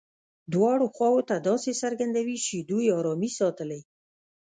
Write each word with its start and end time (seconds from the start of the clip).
دواړو 0.53 0.85
خواوو 0.95 1.27
ته 1.29 1.35
داسې 1.49 1.71
څرګندوي 1.81 2.37
چې 2.45 2.55
دوی 2.69 2.85
ارامي 2.99 3.31
ساتلې. 3.39 3.79